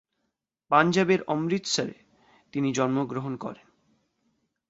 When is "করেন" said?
3.35-3.67